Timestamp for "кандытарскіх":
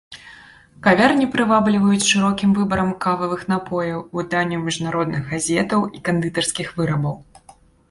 6.11-6.67